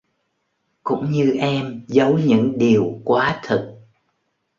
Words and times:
cũng 0.83 1.11
như 1.11 1.31
em 1.31 1.85
dấu 1.87 2.17
những 2.19 2.57
điều 2.57 3.01
quá 3.05 3.41
thực... 3.45 3.73